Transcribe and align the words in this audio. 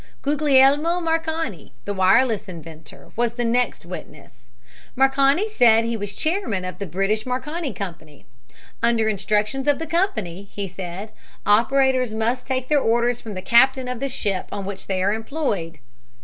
Guglielmo 0.23 0.99
Marconi, 0.99 1.73
the 1.85 1.93
wireless 1.93 2.49
inventor, 2.49 3.11
was 3.15 3.35
the 3.35 3.45
next 3.45 3.85
witness. 3.85 4.47
Marconi 4.95 5.47
said 5.47 5.85
he 5.85 5.95
was 5.95 6.15
chairman 6.15 6.65
of 6.65 6.79
the 6.79 6.87
British 6.87 7.23
Marconi 7.23 7.71
Company. 7.71 8.25
Under 8.81 9.07
instructions 9.07 9.67
of 9.67 9.77
the 9.77 9.85
company, 9.85 10.49
he 10.51 10.67
said, 10.67 11.11
operators 11.45 12.15
must 12.15 12.47
take 12.47 12.67
their 12.67 12.81
orders 12.81 13.21
from 13.21 13.35
the 13.35 13.43
captain 13.43 13.87
of 13.87 13.99
the 13.99 14.09
ship 14.09 14.47
on 14.51 14.65
which 14.65 14.87
they 14.87 15.03
are 15.03 15.13
employed. 15.13 15.77